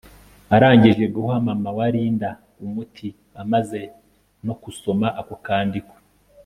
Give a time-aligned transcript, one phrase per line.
[0.55, 2.29] Arangije guha mama wa Linda
[2.65, 3.07] umuti
[3.41, 3.81] amaze
[4.45, 5.95] no kusoma ako kandiko